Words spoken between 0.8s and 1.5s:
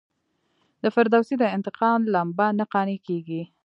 د فردوسي د